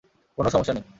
[0.37, 0.85] কোনও সমস্যা নেই।